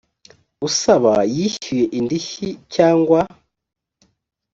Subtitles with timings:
[0.67, 3.19] usaba yishyuye indishyi cyangwa